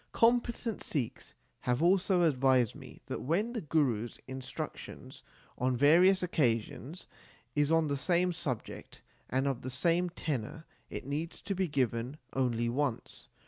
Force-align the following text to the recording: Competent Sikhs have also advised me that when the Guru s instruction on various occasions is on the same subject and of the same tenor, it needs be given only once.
Competent 0.13 0.81
Sikhs 0.81 1.35
have 1.59 1.83
also 1.83 2.23
advised 2.23 2.73
me 2.73 3.01
that 3.05 3.21
when 3.21 3.53
the 3.53 3.61
Guru 3.61 4.05
s 4.05 4.17
instruction 4.27 5.11
on 5.59 5.77
various 5.77 6.23
occasions 6.23 7.05
is 7.55 7.71
on 7.71 7.85
the 7.85 7.95
same 7.97 8.31
subject 8.33 9.03
and 9.29 9.47
of 9.47 9.61
the 9.61 9.69
same 9.69 10.09
tenor, 10.09 10.65
it 10.89 11.05
needs 11.05 11.39
be 11.43 11.67
given 11.67 12.17
only 12.33 12.67
once. 12.67 13.27